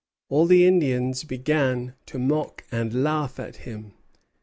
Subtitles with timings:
[0.29, 3.93] All the Indians began to mock and laugh at him.